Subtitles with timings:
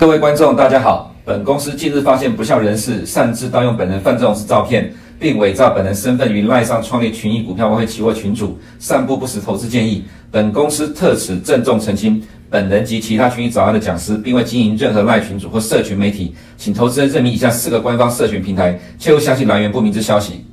[0.00, 1.14] 各位观众，大家好。
[1.26, 10.02] 本公司近日发现不肖人士擅自盗用本人范仲式照片，并伪造本人身份于赖上创立群益股票外汇期货群组，散布不实投资建议。
[10.30, 20.46] 本公司特此郑重澄清，本人及其他群益早安的讲师，并未经营任何赖群组或社群媒体，请投资人认明以下四个官方社群平台，切勿相信来源不明之消息。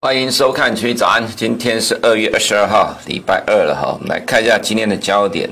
[0.00, 3.92] 欢迎收看群益早安，今天是二月二十二号，礼拜二了哈。
[3.94, 5.50] 我们来看一下今天的焦点。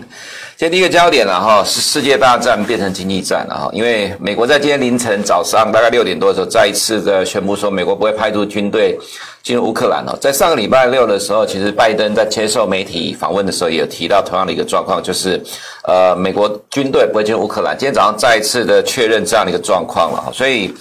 [0.62, 3.70] 今天第一个焦点了哈，是世界大战变成经济战了哈。
[3.72, 8.96] 因为美国在今天凌晨早上大概六点多的时候，再一次的宣布说，美国不会派出军队
[9.42, 10.16] 进入乌克兰了。
[10.20, 15.42] 在上个礼拜六的时候，其实拜登在接受媒体访问的时候，也有提到同样的一个状况，就是
[15.82, 17.76] 呃，美国军队不会进入乌克兰。
[17.76, 20.72] 今天早上再一次的确认这样的一个状况了，所以。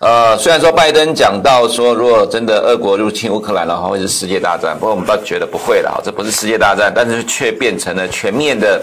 [0.00, 8.82] 呃，虽然说拜登讲到说，如果真的俄国入侵乌克兰的话，会是世界大战，不过我们倒觉得不会了，这不是世界大战，但是却变成了全面的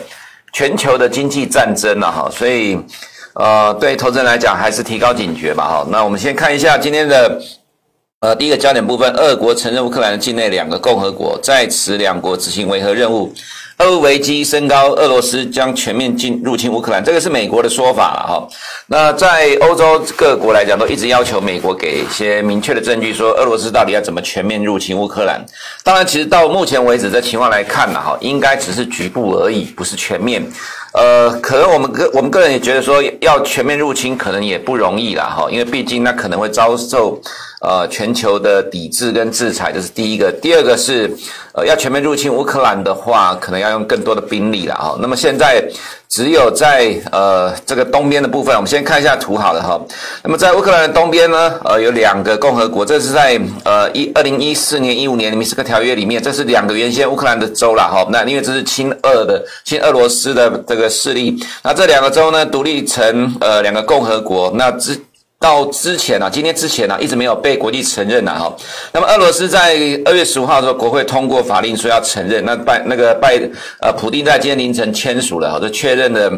[0.51, 2.79] 全球的经济战争了哈，所以
[3.35, 5.87] 呃，对投资人来讲还是提高警觉吧哈。
[5.89, 7.41] 那我们先看一下今天的
[8.21, 13.33] 呃第一个焦点部分，俄国承认乌克兰境内两个共和国在此两国执行维和任务。
[13.79, 18.47] 俄乌危机升高，俄罗斯将全面进入侵乌克兰，这个是美国的说法了哈。
[18.87, 25.45] 那在欧洲各国来讲，都一直要求美国给一些明确的证据，说俄罗斯到底要怎么全面入侵乌克兰。
[25.81, 30.45] 当然，其实到目前为止这情况来看呢，哈，应该只是局部而已，不是全面。
[30.91, 37.17] 呃，可能我们个我们个人也觉得说，要全面入侵可能也不容易了哈，因为毕竟那可能会遭受。
[37.61, 40.31] 呃，全球的抵制跟制裁，这是第一个。
[40.31, 41.13] 第二个是，
[41.51, 44.97] 呃，要全面入侵乌克兰的话，可能要用更多的兵力了哈。
[45.01, 45.61] 那么现在
[46.07, 49.79] 只有在呃这个东边的部分，我们先看一下图好了哈。
[50.23, 58.07] 那么在乌克兰的东边呢，呃，有两个共和国，这是在呃一二零一四年、一五年的明斯克条约里面，这是两个原先乌克兰的州了哈。
[58.09, 64.97] 那因为这是亲俄的、亲俄罗斯的这个势力，那这两个州呢独立成呃两个共和国，那之。
[65.39, 68.55] 到之前啊，今天之前呢，一直没有被国际承认呐，哈。
[68.91, 73.39] 那么俄罗斯在二月十五号的时候，国会通过法令说要承认，那拜那个拜
[73.81, 76.29] 呃普丁在今天凌晨签署了，哈，就确认了。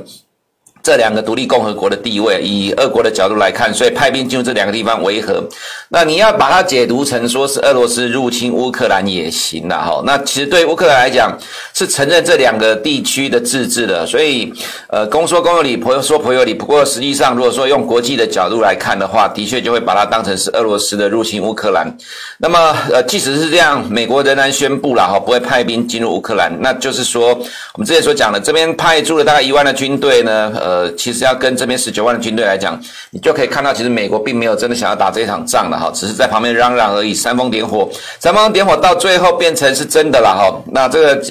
[0.83, 5.43] 这两个独立共和国的地位，以俄国的角度来看，所以派兵进入这两个地方维和。
[5.89, 10.01] 那你要把它解读成说是俄罗斯入侵乌克兰也行了哈。
[10.05, 11.37] 那其实对乌克兰来讲，
[11.73, 14.05] 是承认这两个地区的自治的。
[14.05, 14.51] 所以，
[14.87, 16.53] 呃，公说公有理，婆说婆有理。
[16.53, 21.95] 不过实际上，如果说用国际的角度来看的话，的确就会把它当成是俄罗斯的入侵乌克兰。
[22.37, 26.51] 那么，呃，即使是这样，美国仍然宣布了哈，不会派兵进入乌克兰。
[26.61, 37.89] 那就是说，我们之前所讲的，这边派驻了大概一万的军队呢，呃，其实要跟这边十九万的军队来讲，你就可以看到，其实美国并没有真的想要打这一场仗了哈，只是在旁边嚷嚷而已，煽风点火，
[38.21, 40.63] 煽风点火到最后变成是真的了哈。
[40.71, 41.21] 那这个，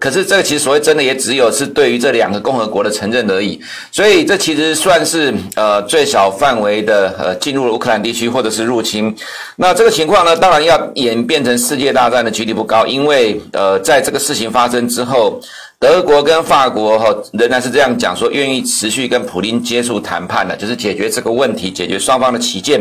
[0.00, 3.60] 可是这个其实所谓真的，也只有是对于这两个共和国的承认而已。
[3.92, 9.14] 所以这其实算是呃最小范围的呃进入了乌克兰地区或者是入侵。
[9.56, 15.38] 那这个情况呢，当然要演变成世界大战的几率不高，因为呃在这个事情发生之后。
[15.78, 22.80] 德国跟法国哈仍然是这样讲说，愿意持续跟普林接触谈判的，就是解决这个问题，解决双方的旗舰。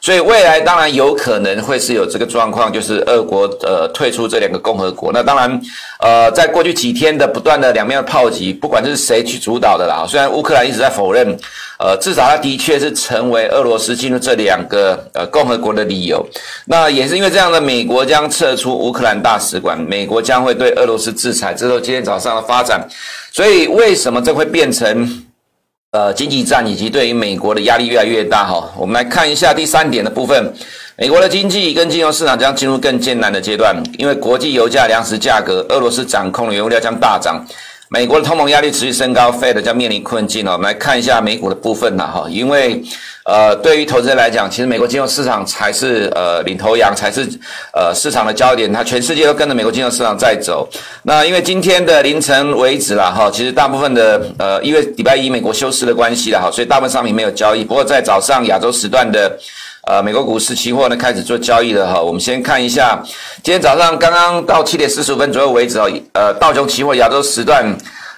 [0.00, 5.10] 所以未来当然有可能会是有这个状况，就是俄国呃退出这两个共和国。
[5.12, 5.60] 那当然
[5.98, 11.36] 呃，在过去几天的不断的两面的炮击，不管是谁去主导的啦，虽然乌克兰一直在否认。
[11.78, 16.26] 呃，至少它的确是成为俄罗斯进入这两个呃共和国的理由。
[16.64, 21.52] 那也是因为这样的，美国将撤出乌克兰大使馆，美国将会对俄罗斯制裁。
[21.52, 22.80] 这是今天早上的发展。
[23.30, 25.26] 所以为什么这会变成
[25.90, 28.46] 呃经济战，以及对于美国的压力越来越大？
[28.46, 30.50] 哈，我们来看一下第三点的部分，
[30.96, 37.44] 美国的经济跟金融市场将进入更艰难的阶段，因为国际油价、粮食价格，俄罗斯掌控的原物料将大涨。
[37.88, 40.52] 美国的通膨压力持续升高，Fed 将面临困境哦。
[40.54, 42.82] 我们来看一下美股的部分呐，哈，因为
[43.24, 47.24] 呃，对于投资人来讲，其实美国金融市场才是呃领头羊，才是
[47.72, 50.68] 呃市场的焦点，它全世界都跟着美国金融市场在走。
[51.04, 57.62] 那因为今天的凌晨为止了哈，其实大部分的呃，因为礼拜一美国休市的关系了哈，所以大部分商品没有交易。
[57.62, 59.38] 不过在早上亚洲时段的。
[59.86, 62.02] 呃，美国股市期货呢开始做交易了哈。
[62.02, 63.00] 我们先看一下，
[63.40, 65.88] 今天早上刚刚到七点四十五分左右为止哦。
[66.12, 67.64] 呃，道琼期货亚洲时段，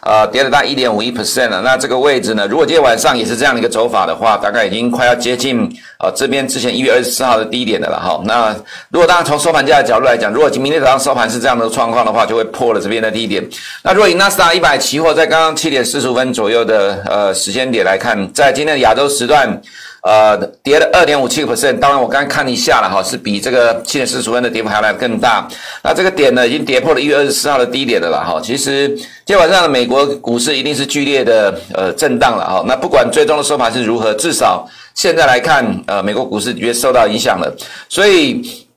[0.00, 1.60] 呃，跌了大概一点五一 percent 了。
[1.60, 5.60] 那这个位置呢，如果今天晚上也是这样的一个走法的话，大概已经快要接近
[5.98, 8.18] 呃这边之前一月二十四号的低点的了哈。
[8.24, 8.56] 那
[8.88, 13.46] 如果当然从收盘价的角度来讲，如果明天早上收盘是这样的状况的话，就会破了这边的低点。
[13.82, 19.60] 那如果以纳斯达一百期货在刚刚七点四十五分左右的呃时间点来看，在今天的亚洲时段。
[20.02, 21.78] 呃，跌了二点五七个 percent。
[21.78, 25.46] 当然，我刚刚看一下了哈，是比这个七点四十分的跌幅还来更大。
[25.82, 28.40] 那这个点呢，已经跌破了一月二十四号的低点的了哈。
[28.40, 32.64] 其实今天晚上的美国股市一定是剧烈的呃震荡了哈。
[32.66, 37.52] 那不管最终的收盘是如何，至少现在来看，呃，美国股市也受到影响了。
[37.88, 38.67] 所以。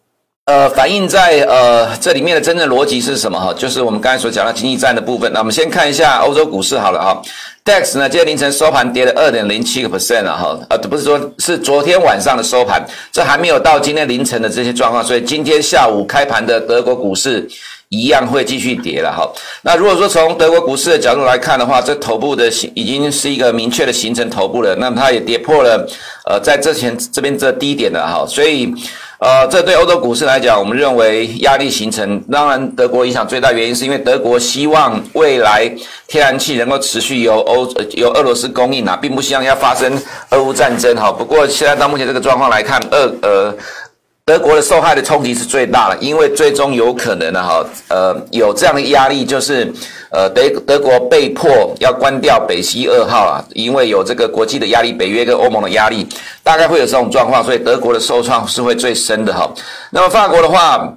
[0.52, 3.54] 呃，反映在呃这里面的真正逻辑是什么哈？
[3.54, 5.32] 就是我们刚才所讲的经济战的部分。
[5.32, 7.22] 那我们先看一下欧洲股市好了哈。
[7.64, 10.60] DAX 呢，今天凌晨收盘跌了二点零七个 percent 了哈。
[10.70, 17.48] 呃，不是说，是昨天晚上的收盘，这还没有到今天凌晨的这些状况，所以今天下午开盘的德国股市
[17.88, 19.26] 一样会继续跌了哈。
[19.62, 25.88] 那如果说从德国股市的角度来看的话，这头部的形已经是一个明确的形成头部了，那它也跌破了
[26.30, 28.74] 呃在之前这边这低点了哈，所以。
[29.22, 32.20] 呃，这对欧洲股市来讲，我们认为压力形成。
[32.22, 35.72] 当然，德国影响最大原因是因为德国希望未来
[36.08, 39.96] 天然气能够持续由欧由俄罗斯供应啊，并不希望要发生
[40.32, 41.12] 俄乌战争哈。
[41.12, 43.56] 不过现在到目前这个状况来看，二呃。
[44.24, 49.72] 德国的受害的冲击是最大的，因为最终有可能呢，哈，呃，有这样的压力，就是，
[50.12, 56.08] 呃，德德国被迫要关掉北溪二号啊，因为有这个国际的压力，北约跟欧盟的压力，
[56.44, 59.50] 大概会有这种状况，所以德国的受创是会最深的哈。
[59.90, 60.94] 那么法国的话。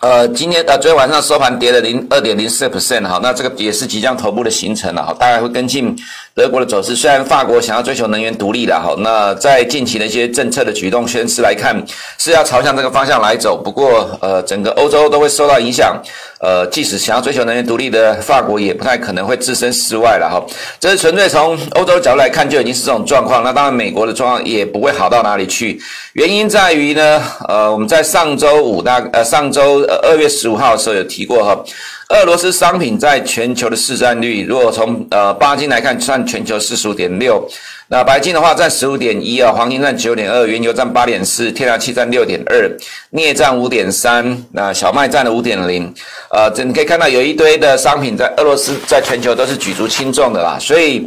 [0.00, 5.96] 呃，今天呃，昨天晚上收盘跌了零二点零四 percent 哈，那这个也是即将头部的形成了哈，大概会跟进
[6.34, 6.96] 德国的走势。
[6.96, 11.80] 虽然法国想要追求能源独立了哈，那在近期的一些政策的举动宣示来看，
[12.18, 13.56] 是要朝向这个方向来走。
[13.56, 15.96] 不过呃，整个欧洲都会受到影响。
[16.40, 20.44] 呃，即使想要追求能源独立的法国，也不太可能会置身事外了哈。
[20.78, 23.42] 这是纯粹从欧洲角度来看，就已经是这种状况。
[23.42, 25.80] 那当然，美国的状况也不会好到哪里去。
[26.12, 31.64] 原因在于呢，呃，我们在上周五大呃上周呃二月十五号的时候有提过哈，
[32.10, 37.42] 俄罗斯商品在全球的市占率，如果从呃巴金来看，占全球四十五点六。
[37.88, 42.70] 那白金的话占十五点一啊，黄金占九点二，原油占八点四，天然气占六点二，
[43.10, 45.92] 镍占五点三，那小麦占了五点零。
[46.30, 50.58] 呃，这你可以看到有一堆的商品在俄罗斯在全球都是举足轻重的啦。
[50.58, 51.06] 所以，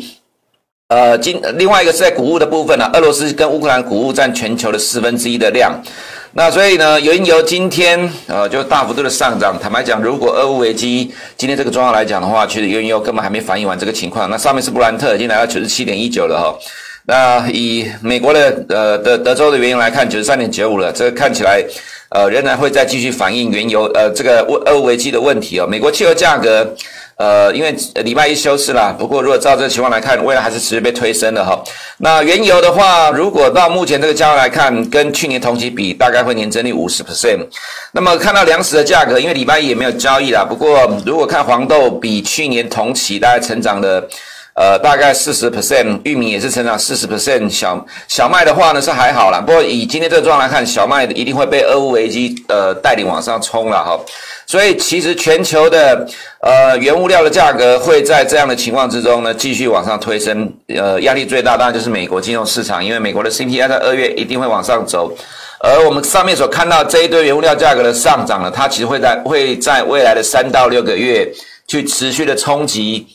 [0.89, 5.79] 呃，今另外一个是在谷物的部分呢，俄罗斯跟乌克兰谷物占全球的四分之一的量。
[6.37, 9.57] 那所以呢，原油今天呃就大幅度的上涨。
[9.59, 14.29] 坦白讲，如果俄乌危机今天这个状况来讲的话，其实原油根本还没反映完这个情况。
[14.29, 16.55] 那上面是布兰特已经来到九十七点一九了哈。
[17.07, 20.91] 那以美国的呃德德州的原油来看，九十三点九五了。
[20.93, 21.59] 这个看起来
[22.09, 25.65] 呃仍然会再继续反映原油呃这个俄乌危机的问题哦。
[25.65, 26.71] 美国汽油价格。
[27.17, 31.59] 呃，因为礼拜一休市啦，不过如果照这个情况来看，未来还是持续被推升的哈。
[31.97, 37.39] 那原油的话，如果到目前这个价位来看，跟去年同期比，大概会年增率五十 percent。
[37.91, 44.07] 那么看到粮食的价格，因为礼拜一也没有交易啦，不过如果看黄豆比去年同期大概成长的，
[44.53, 53.99] 呃，大概四十 percent，玉米也是成长四十 percent，小小麦的话呢是还好啦，不过以今天这个状况来看，小麦一定会被俄乌危机呃带领往上冲了哈。
[54.47, 56.07] 所以其实全球的
[56.39, 65.13] 呃原物料的价格会在这样的情况之中呢继续往上推升，呃压力最大当然就是美国金融市场，因为美国的 CPI 在二月一定会往上走，
[65.59, 71.29] 而我们上面所看到这一堆原物料价格的上涨呢，它其实会在会在未来的三到六个月
[71.67, 73.05] 去持续的冲击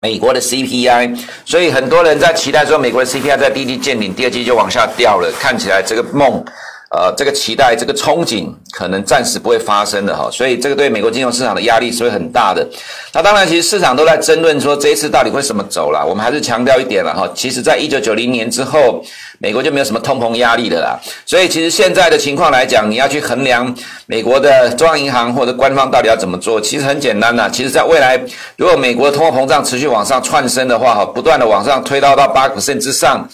[0.00, 6.44] 美国的 CPI，所以很多人在期待说美国的 CPI 在第一季见顶，第二季就往下掉了，看起来这个梦。
[6.90, 12.66] 呃，这个期待，这个憧憬，可能暂时不会发生的哈，所以这个对美国金融市场的压力是会很大的。
[13.12, 16.02] 那当然，其实市场都在争论说这一次到底会怎么走啦。
[16.02, 19.04] 我们还是强调一点了哈，其实在一九九零年之后，
[19.38, 20.98] 美国就没有什么通膨压力的啦。
[21.26, 23.74] 所以其实现在的情况来讲，你要去衡量
[24.06, 27.50] 美国的中央银行或者官方到底要怎么做，其实很简单呐。
[27.52, 28.18] 其实在未来，
[28.56, 33.28] 如果美国的通货膨胀持续往上窜升的话哈，不断的往上推到到八个 percent 之上。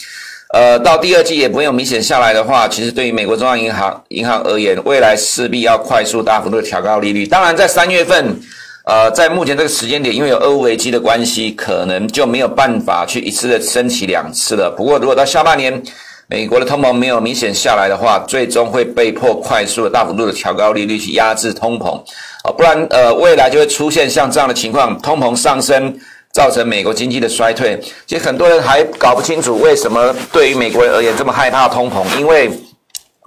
[0.55, 7.27] 呃，到第二季也没有明显下来的话，其实对于美国中央银行银行而言，未来势必要快速大幅度的调高利率。
[7.27, 8.39] 当然，在三月份，
[8.85, 14.73] 呃，在目前这个时间点，因为有俄乌危机的关系，可能就没有办法去一次的升息两次了。
[14.77, 15.83] 不过，如果到下半年，
[16.29, 22.01] 美国的通膨没有明显下来的话，最终会被迫快速的大幅度的调高利率去压制通膨，
[22.45, 25.93] 啊，不然，呃，未来就会出现像这样的情况，通膨上升。
[26.35, 32.51] 造成美国经济的衰退，其实很多人还搞不清楚为什么对于美国人而言这么害怕通膨，因为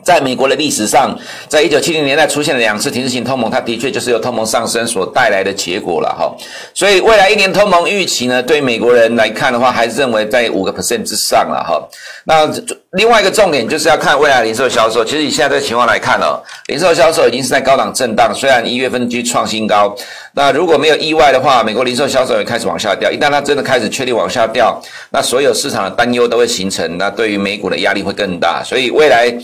[0.05, 1.17] 在美国的历史上，
[1.49, 6.31] 在一九七零年代出现了两次停滞性通膨，它的确就是由通膨上升所带来的结果了哈。
[6.71, 11.81] 所以未来一年通膨预期呢，对美国人来看的话，还是认为在五个 percent 之上了哈。
[12.25, 12.47] 那
[12.91, 15.03] 另外一个重点就是要看未来零售销售。
[15.03, 19.93] 其实以现在这个情况来看哦，零售销售已经是在高档震荡，虽然一月份继续创新高。
[20.33, 23.11] 那如果没有意外的话，美国零售销售也开始往下掉。
[23.11, 28.63] 一旦它真的开始确定往下掉，那所有市场的担忧都会形成，那对于美股的压力会更大。
[28.63, 29.35] 所以未来。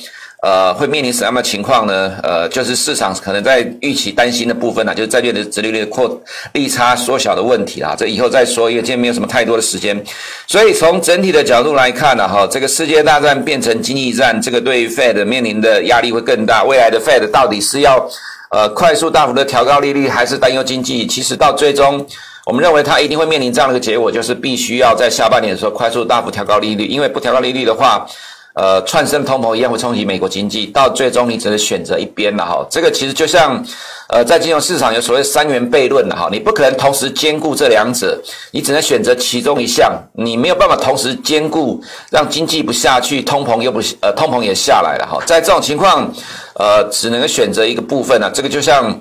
[0.43, 2.11] 呃，会面临什么样的情况呢？
[2.21, 6.21] 呃，就是市场可能在预期担心的部分呢、就是债券的殖利率扩
[6.51, 7.95] 利差缩小的问题啦。
[7.97, 9.97] 这以后再说，因为今天没有什么太多的时间。
[10.45, 16.65] 所以从整体的角度来看呢、啊，哈，这个世界大战变成经济战，这个对于 Fed 面临的压力会更大。
[16.65, 18.05] 未来的 Fed 到底是要
[18.49, 21.07] 呃快速大幅的调高利率，还是担忧经济？
[21.07, 22.05] 其实到最终，
[22.45, 28.05] 我们认为它一定会面临这样的一个结果，就是必须要在下半年的时候快速大幅调高利率，因为不调高利率的话。
[28.53, 32.65] 呃，窜升通膨一样会冲击美国经济，到最终你只能选择一边了哈。
[32.69, 33.63] 这个其实就像，
[34.09, 41.81] 呃，在金融市场有所谓三元悖论的哈，你不可能同时兼顾这两者，你只能选择其中一项，你没有办法同时兼顾，
[42.11, 45.19] 让经济不下去，通膨又不呃，通膨也下来了哈。
[45.25, 46.11] 在这种情况，
[46.55, 48.29] 呃，只能选择一个部分了。
[48.33, 48.99] 这个就像。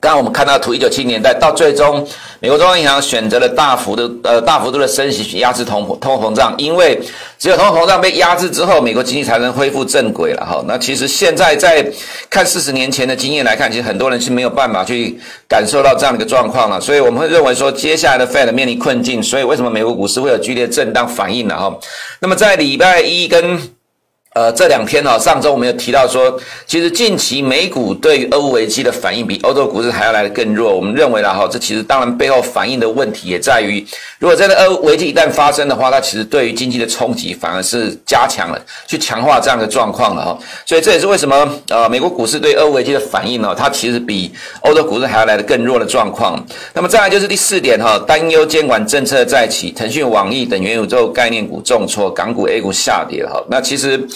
[0.00, 2.06] 刚刚我们看到图，一九七零年代到最终，
[2.40, 6.98] 美国中央银行选择了大幅的呃大幅度的升息去压制通通货膨胀，因为
[7.38, 10.64] 只有通货膨胀被压制之后，美国经济才能恢复正轨了哈。
[10.66, 11.86] 那其实现在在
[12.30, 21.54] 看四十年前的经验来看，其实很多人是没有办法去感受到这样的一个状况了，所以我们会认为说，接下来的 Fed 面临困境，所以为什么美国股市会有剧烈震荡反应呢？
[21.54, 21.78] 哈，
[22.20, 23.60] 那么在礼拜一跟
[24.32, 30.72] 呃，这两天哈，上周我们有提到说，其实近期美股对于俄乌危机的反应比欧洲股市还要来得更弱。
[30.72, 33.84] 我们认为啦哈，这其实当然背后反映的问题也在于，
[34.20, 40.38] 如果真的俄乌危机一旦发生的话，它其实对于经济的冲击反而是加强了，去强化这样的状况了哈。
[40.64, 46.40] 所以这也是为什么呃，美国股市对俄乌危机的反应呢，它其实比欧洲股市还要来得更弱的状况。
[46.72, 53.42] 那么再来就是第四点哈，担忧监管政策再起，腾讯、网易等元宇宙概念股重挫，港股、A 股下跌哈。
[53.50, 54.08] 那其实。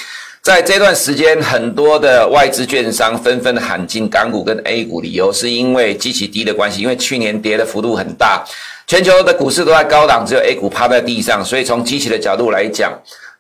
[0.45, 8.45] 在这段时间，很多的外资券商纷纷喊进港股跟 A 股，理由是因为基期低的关系，因为去年跌的幅度很大，
[8.87, 12.93] 全球的股市都在高档，只有 A 股趴在地上，所以从基期的角度来讲。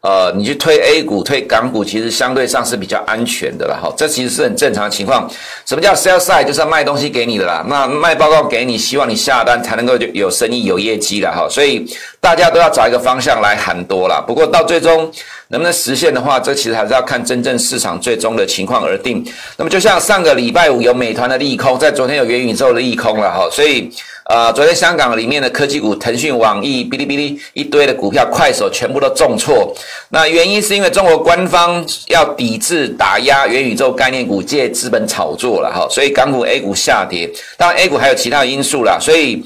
[0.05, 3.91] 呃，你去推 A 股、推港股，其实相对上是比较安全的了哈。
[3.97, 5.27] 这其实是很正常的情况。
[5.65, 6.45] 什么叫 sell side？
[6.45, 7.65] 就是要卖东西给你的啦。
[7.67, 11.49] 那卖报告给你，希望你下单才能够有生意、有业绩了哈。
[11.49, 11.87] 所以
[12.21, 14.23] 大家都要找一个方向来喊多了。
[14.27, 15.11] 不过到最终
[15.49, 19.25] 能不能实现的话，这其实还是要看真正市场最终的情况而定。
[19.57, 23.49] 那么就像上个礼拜五有美团的利空，在昨天有元宇宙的利空了哈。
[23.51, 23.91] 所以。
[24.31, 29.75] 呃，昨天香港里面的科技股，腾讯、网易、哔哩哔哩一堆的股票，快手全部都重挫。
[30.09, 37.31] 那原因是因为中国官方要抵制打压元宇宙概念股，借资本炒作了哈，所以港股、A 股下跌。
[37.59, 39.43] 当然，A 股还有其他的因素啦，所以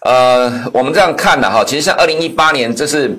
[0.00, 3.18] 呃，我们这样看的哈，其实像二零一八年，这是。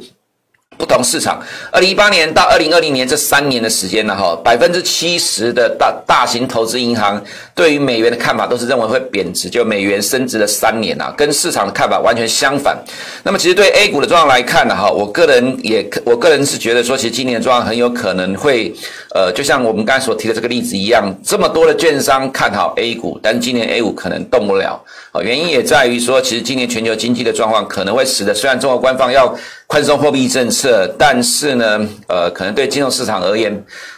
[0.78, 7.22] 不同市场，二零一八年到二零二零年这三年的时间呢，哈，百分之七十的大大型投资银行
[7.56, 12.78] 对于美元的看法都是认为会贬值，就美元升值了三年啊，跟市场的看法完全相反。
[13.24, 18.74] 那么，其实对 A 股的状况来看呢，哈，我个人也，我个人是觉得说，其实今年的状况很有可能会，
[19.14, 29.34] 呃，就像我们刚才所提的这个例子一样，这么多的券商看好 A 股，但今年 A 股可能动不了，啊，原因也在于说，其实今年全球经济的状况可能会使得，虽然中国官方要。
[29.74, 33.52] 宽松货币政策，但是呢，呃，可能对金融市场而言，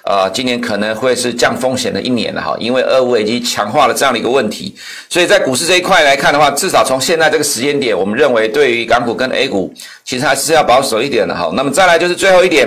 [0.05, 4.73] 呃，今年可能会是降风险的一年了哈，因为俄乌已经强化了这样的一个问题，
[5.09, 9.73] 所以在股市这一块来看的话，至少从现在这个时间点，我们认为对于港股跟 A 股，
[10.05, 11.51] 其实还是要保守一点的哈。
[11.53, 12.65] 那么再来就是最后一点，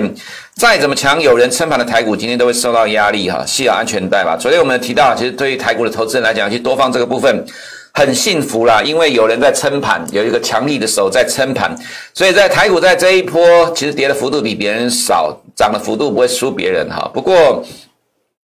[0.53, 4.37] 再怎么强，有人撑盘的台股今天都会受到压力哈，系好安全带吧。
[4.39, 7.43] 昨天我们提到，其实对于台股的投资人来讲，去多方这个部分。
[7.99, 11.75] 很幸福啦，因为有人在撑盘，有一个强力的手在撑盘，
[12.13, 17.11] 所以在台股在这一波其实跌的幅度比别人少，涨的幅度不会输别人哈。
[17.13, 17.61] 不过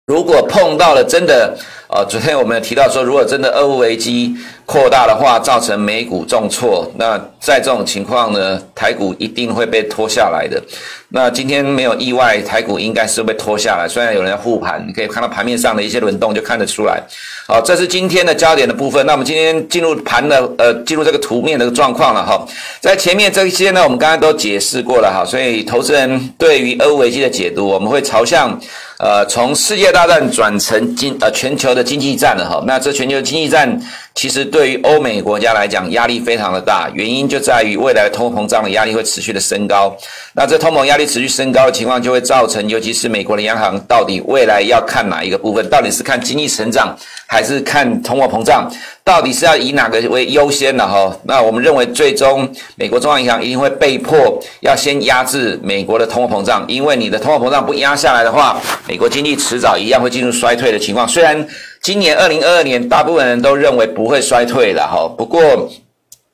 [0.08, 10.62] 如果碰到了真的，呃，昨天我们有提到说，如果真的俄乌危机扩大的话，造成美股重挫，那在这种情况呢，台股一定会被拖下来的。
[11.10, 13.88] 那今天没有意外，台股应该是被拖下来。
[13.88, 17.02] 虽然有人要护盘，你可以看到盘面上的一些轮动就看得出来。
[17.48, 19.06] 好，这是今天的焦点的部分。
[19.06, 22.44] 那我们今天进入盘的呃，进入这个图面的状况了哈。
[22.82, 25.24] 在前面这些呢，我们刚才都解释过了哈。
[25.24, 28.60] 所以投资人对于俄乌危机的解读，我们会朝向
[28.98, 32.64] 呃从世界大战转成今呃全球的经济战了哈。
[32.66, 33.80] 那这全球经济战
[34.16, 39.94] 其实对于欧美国家来讲压力非常的大，原因就在于未来通货膨胀的压力会持续的升高。
[40.34, 45.70] 那这通膨压力持续升高的情况，就会造成尤其是美国的央行到底未来要看哪一个部分？
[45.70, 48.72] 到底是看经济成长，还是看通货膨胀？
[49.04, 51.16] 到底是要以哪个为优先的哈？
[51.26, 61.06] 那我们认为最终美国中央银行一定会被迫要先压制美国的通货膨胀，因为你的通货膨胀不压下来的话，美国经济迟早一样会进入衰退的情况。
[61.06, 61.46] 虽然
[61.86, 65.70] 今年二零二二年大部分人都认为不会衰退了哈，不过。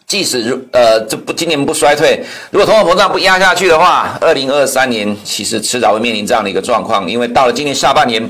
[0.07, 8.21] 即使如呃这不今年不衰退，如果通货膨胀不压下去的话，二零二三年其实迟早会面临这样的一个状况，因为到了今年下半年，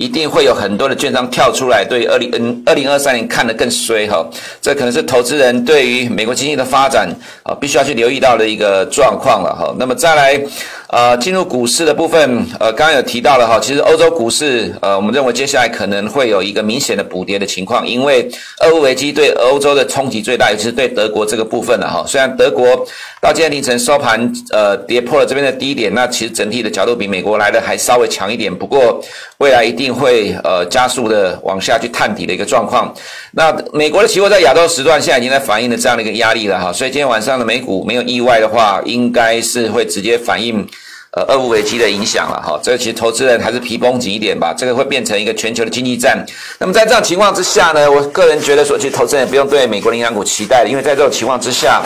[0.00, 4.26] 一定会有很多的券商跳出来，对二零嗯二零二三年看得更衰哈，
[4.62, 7.06] 这可能是投资人对于美国经济的发展
[7.42, 9.74] 啊必须要去留意到的一个状况了哈。
[9.78, 10.42] 那么再来。
[10.92, 18.28] 呃，进入股市的部分，呃，刚刚有提到了哈，其实欧洲股市，呃，我们认为接下来可能会有一个明显的补跌的情况，因为
[18.64, 22.04] 俄乌危机对欧洲的冲击最大，尤其是对德国这个部分了哈。
[22.08, 22.84] 虽然德国
[23.20, 29.00] 到今天凌晨收盘，呃，跌破了这边的低点，那其实整体的角度比美国来的还稍微强一点，不过
[29.38, 32.94] 未来一定会呃加速的往下去探底的一个状况。
[33.32, 40.66] 那美国的期货在亚洲时段现在已经在反映了这样的一个压力了哈，所以今天晚上的美股没有意外的话，应该是会直接反映。
[41.12, 46.24] 呃，俄乌危机的影响了哈，这个其实投资人还是皮绷紧一点吧，这个会变成一个全球的经济战。
[46.56, 51.82] 那么在这样情况之下呢，我个人觉得说，其实投资人也不用对美国的银行股期待了，因为在这种情况之下，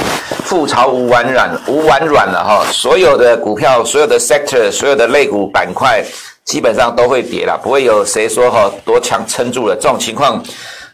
[0.46, 6.04] 覆巢无完卵，无完卵了哈，所有的股票、所有的 sector、所有的类股板块，
[6.44, 10.42] 基本上都会跌了，不会有谁说哈多强撑住了这种情况。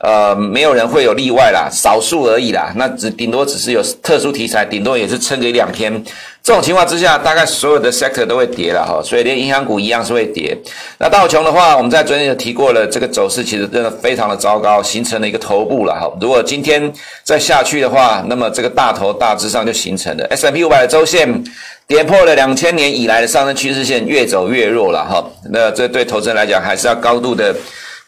[0.00, 2.72] 呃，没有人会有例外啦，少数而已啦。
[2.76, 6.02] 那只顶多只是有特殊题材，顶多也是撑个一两天。
[6.42, 10.56] 这种情况之下，大概所有的 sector 都会跌了哈，所以连银行股一样是会跌。
[10.96, 16.10] 那道琼的话，我们在昨天就提过了，这个走势其实真的非常的糟糕，形成了一个头部了哈。
[16.18, 16.90] 如果今天
[17.22, 20.24] 再下去的话，那么这个大头大致上就形成了。
[20.30, 21.44] S M P 五百的周线
[21.86, 25.22] 跌破了两千年以来的上升趋势线，越走越弱了哈。
[25.50, 27.54] 那这对投资人来讲，还是要高度的。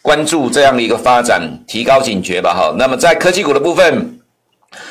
[0.02, 2.74] 关注这样的一个发展，提高警觉吧，哈。
[2.76, 4.18] 那么在科技股的部分，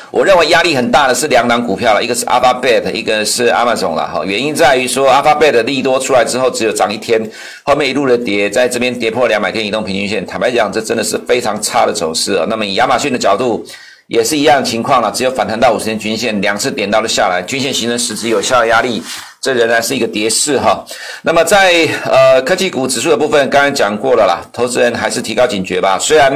[0.09, 4.23] 我认为压力很大的是两档股票了，一个是 Alphabet，一个是 Amazon 了，哈。
[4.25, 7.21] 原因在于说 Alphabet 的利多出来之后，只有涨一天，
[7.63, 10.25] 后面一路的跌，在这边跌破两百天移动平均线。
[10.25, 12.45] 坦白讲，这真的是非常差的走势啊。
[12.49, 13.65] 那么以亚马逊的角度，
[14.07, 19.03] 也是一样的情况了，只有反弹到五十天均线，两次点到了下来，均线形成实质有效的压力。
[19.41, 20.85] 这仍然是一个跌势哈，
[21.23, 25.97] 那么在呃科技股指数的部分，刚刚讲过了啦，投资人还是提高警觉吧。
[25.99, 26.31] 虽然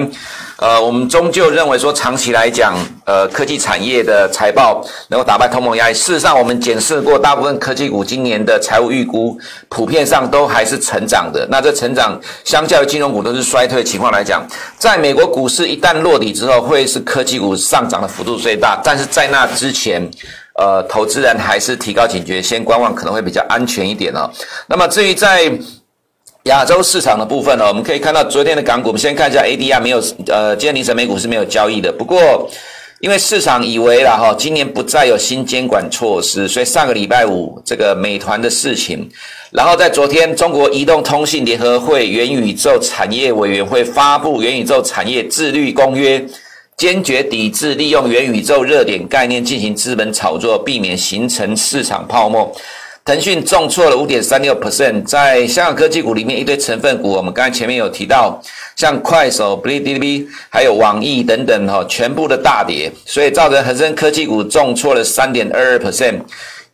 [0.57, 9.37] 呃我们终究认为说长期来讲，呃科技产业的财报能够打败通膨压力，事实上我们检视过大部分科技股今年的财务预估，
[9.69, 11.47] 普遍上都还是成长的。
[11.51, 14.43] 那这成长相较于金融股都是衰退的情况来讲，
[14.79, 18.81] 在美国股市一旦落底之后，会是科技股上涨的幅度最大。
[18.83, 20.09] 但是在那之前，
[20.57, 24.29] 呃，投资人还是提高警觉，先观望可能会比较安全一点哦。
[24.67, 25.51] 那么至于在
[26.43, 31.91] 亚洲市场的部分呢，我们可以看到昨天的港股，我们先看一下 ADR 没有，呃，今天凌晨美股是没有交易的。
[31.91, 32.49] 不过
[33.01, 39.09] 因为市场以为了哈，今年不再有新监管措施，所以上个礼拜五这个美团的事情，
[39.51, 46.25] 然后在昨天中国移动通信联合会元宇宙产业委员会发布元宇宙产业自律公约。
[46.77, 52.53] 坚决抵制利用元宇宙热点概念进行资本炒作，避免形成市场泡沫。
[53.05, 58.41] 腾讯重挫了五点三六 percent，在香港科技股里面一堆成分股，我们刚才前面有提到，
[58.75, 66.19] 像快手、哔哩哔哩，还有网易等等哈，全部的大跌，所以造成恒生科技股重挫了三点二二 percent，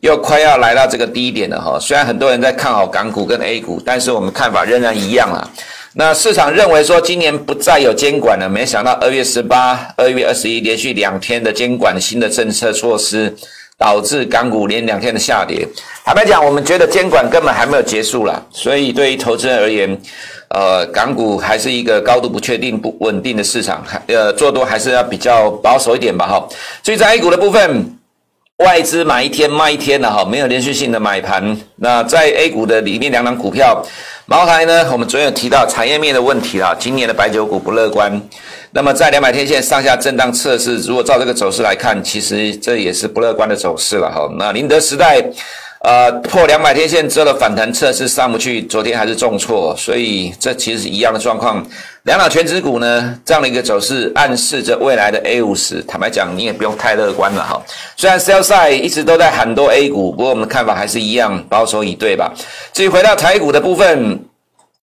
[0.00, 1.78] 又快要来到这个低点了哈。
[1.78, 5.46] 虽然很多人在看好港股跟 A 股，但是我们看法仍然一样啊。
[5.94, 13.34] 那市场认为说今年不再有监管了，没想到二月十八、二月二十一连续两天的监管新的政策措施，
[13.76, 15.68] 导致港股连两天的下跌。
[16.02, 20.00] 坦白讲，我们觉得监管根本还没有结束啦，所以对于投资人而言，
[20.48, 26.48] 呃，港股还是一个高度不确定、不稳定的市场，呃做多还是要比较保守一点吧，哈。
[26.82, 27.98] 所以在 A 股的部分，
[28.62, 31.56] 外资买一天卖一天了，哈，没有连续性的买盘。
[31.76, 33.84] 那在 A 股的里面两档股票。
[34.26, 38.22] 茅台呢，我们昨天有提到产业面的问题啦，今年的白酒股不乐观。
[38.70, 44.30] 那么在两百天线上下震荡测试，如果照这个走势来看，其实这也是不乐观的走势了哈。
[44.38, 45.22] 那宁德时代，
[45.82, 51.64] 呃，破两百天线之后的反弹测试上不去，昨天还是重挫，所以这其实是一样的状况。
[52.04, 57.60] 两档权值股呢，这样的一个走势暗示着未来的 A 五十，坦白讲你也不用太乐观了哈。
[57.96, 62.32] 虽然 Sell Side 一直都在喊多 A 股，不过我们的看法还是一样保守以对吧。
[62.72, 64.20] 至于回到台股的部分。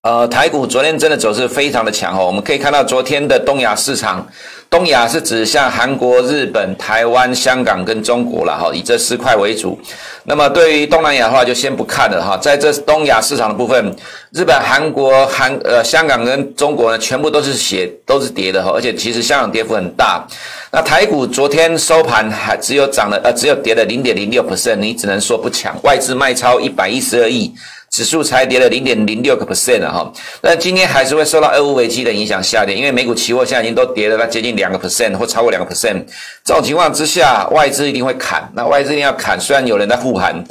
[0.09, 4.27] 呃，台股昨天真的走势非常的强哦，我们可以看到昨天的东亚市场，
[4.67, 9.79] 东亚是指像韩国、日本、台湾、香港跟中国了哈，以这四块为主。
[10.23, 13.95] 那么对于东南亚的话，就先不看了哈，在这东亚市场的部分，
[14.31, 20.25] 日本、韩国、韩呃香港跟中国呢，全部都是写都是跌的哈，而且其实香港跌幅很大。
[20.71, 27.53] 那台股昨天收盘还只有涨了呃，只有跌了零点零六 percent，你只能说不强，外资卖超一百一十二亿。
[27.89, 36.03] 指数才跌了零点零六个 percent 啊哈，那今天还是会受到俄乌危机的影响下跌，因为美股期货现在已经都跌了那接近两个 percent 或超过两个 percent，
[36.43, 40.43] 这种情况之下，外资一定会砍，那外资一定要砍，虽然有人在护盘。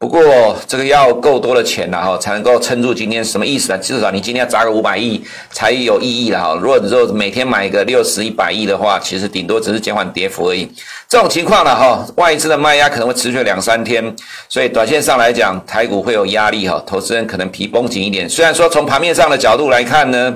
[0.00, 3.22] 不过这个要够多的钱了哈，才能够撑住今天。
[3.22, 3.76] 什么意思呢？
[3.76, 6.58] 至少你今天要砸个五百亿才有意义了哈。
[6.58, 10.66] 如果你说每天买个六十、一百亿的话，其实顶多只是减缓跌幅而已。
[11.06, 14.02] 这种情况呢哈，外资的卖压可能会持续两三天，
[14.48, 16.82] 所以短线上来讲，台股会有压力哈。
[16.86, 18.26] 投资人可能皮绷紧一点。
[18.26, 20.34] 虽然说从盘面上的角度来看呢。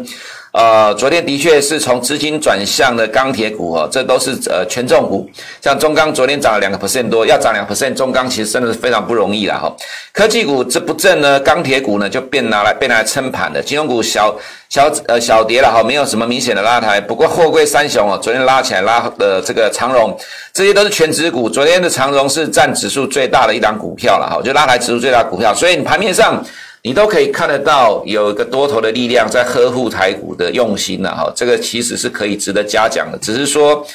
[0.55, 5.29] 呃，昨天的确是从资金转向的钢铁股哦，这都是呃权重股，
[5.61, 9.75] 像中钢昨天涨了两个 percent 多，要涨两 percent，中钢其实真的是非常不容易了哈。
[10.13, 14.33] 科技股这不振呢，钢铁股呢就变拿来变拿来撑盘的，金融股小
[14.69, 17.01] 小呃小跌了哈，没有什么明显的拉抬。
[17.01, 20.17] 不过货柜三雄哦，昨天拉起来拉的这个长荣，
[20.53, 26.41] 这些都是权值股，昨天的长荣是占指数最大的一档股票了哈，就拉抬指数最大股票，所以你盘面上。
[26.87, 33.17] 你都可以看得到有一个多头的力量在呵护台股的用心了哈，这个其实是可以值得嘉奖的。
[33.17, 33.87] 只是说，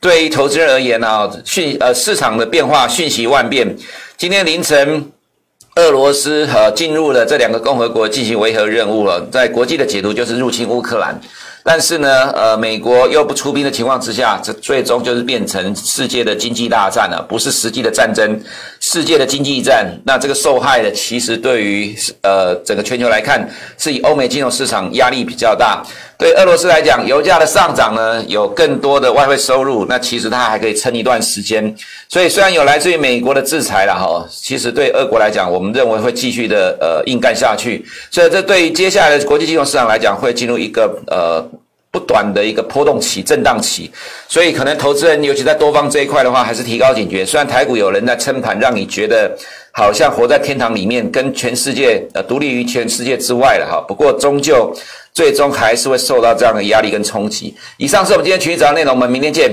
[0.00, 3.76] 对于投资人而言呢，讯呃市场的变化讯息万变。
[4.16, 5.10] 今天凌晨，
[5.74, 11.20] 俄罗斯呃进入了这两个共和国进行维和任务了，在国际的解读就是入侵乌克兰。
[11.68, 18.40] 但是呢，呃，美国又不出兵的情况之下，这最终就是变成世界的经济大战了，不是实际的战争，
[18.78, 19.84] 世界的经济战。
[20.04, 25.82] 那这个受害的其实对于呃整个全球来看，是以欧美金融市场压力比较大。
[26.18, 31.74] 对俄罗斯来讲，油价的上涨呢，有更多的外汇收入，那其实它还可以撑一段时间。
[32.08, 37.84] 所以虽然有来自于美国的制裁了哈，其实对俄国来讲，我们认为会继续的呃硬干下去。
[38.10, 41.46] 所以这对于接下来的国际金融市场来讲，会进入一个呃
[41.96, 43.90] 不短的一个波动期、震荡期。
[44.28, 47.24] 所以可能投资人，尤其在多方这一块的话，还是提高警觉。
[47.24, 49.34] 虽然台股有人在撑盘，让你觉得
[49.72, 53.80] 好像活在天堂里面，跟全世界呃独立于全世界之外了哈。
[53.88, 54.76] 不过终究。
[55.16, 57.56] 最终还是会受到这样的压力跟冲击。
[57.78, 59.50] 以上是我们今天群益早内容，我们明天见。